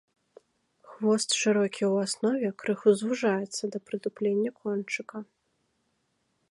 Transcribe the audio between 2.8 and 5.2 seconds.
звужаецца да прытуплення кончыка.